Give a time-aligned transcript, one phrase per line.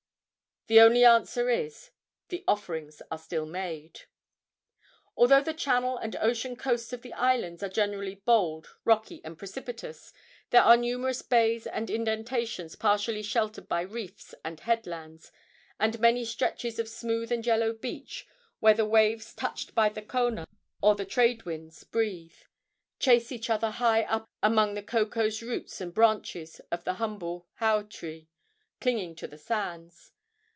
[0.67, 1.89] The only answer is,
[2.29, 4.01] "The offerings are still made."
[5.17, 10.13] Although the channel and ocean coasts of the islands are generally bold, rocky and precipitous,
[10.51, 15.33] there are numerous bays and indentations partially sheltered by reefs and headlands,
[15.77, 18.25] and many stretches of smooth and yellow beach,
[18.61, 20.45] where the waves, touched by the kona,
[20.81, 22.45] or the trade wind's breath,
[22.97, 27.81] chase each other high up among the cocoa's roots and branches of the humble hau
[27.81, 28.29] tree
[28.79, 30.13] clinging to the sands.